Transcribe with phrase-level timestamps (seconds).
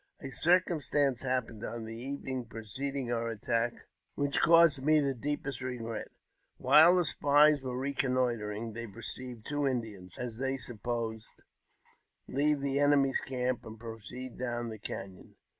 [0.19, 3.73] A circumstance happened on the evening preceding o attack
[4.15, 6.07] which caused me the deepest regret.
[6.57, 11.29] While the spi were reconnoitring, they perceived two Indians, as they sup posed,
[12.27, 15.35] leave the enemy's camp, and proceed down the cafion.